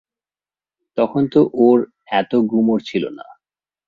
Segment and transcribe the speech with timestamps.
[0.97, 1.77] তখন তো ওর
[2.11, 3.25] এত গুমর ছিল না।